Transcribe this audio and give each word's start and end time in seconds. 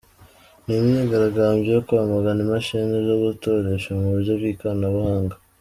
Ni 0.63 0.73
imyigaragambyo 0.79 1.69
yo 1.75 1.81
kwamagana 1.87 2.39
imashini 2.45 2.93
zo 3.07 3.15
gutoresha 3.23 3.89
mu 3.99 4.05
buryo 4.13 4.31
bw’ikoranabuhanga. 4.39 5.35